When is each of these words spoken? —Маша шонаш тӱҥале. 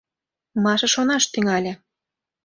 —Маша 0.63 0.87
шонаш 0.93 1.23
тӱҥале. 1.33 1.73